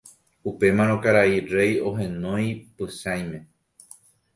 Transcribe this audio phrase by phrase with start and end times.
[0.51, 3.47] Upémarõ karai rey ohenói Pychãime.